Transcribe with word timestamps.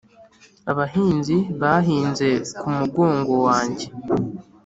Abahinzi 0.71 1.37
bahinze 1.61 2.29
ku 2.59 2.67
mugongo 2.77 3.33
wanjye 3.45 3.85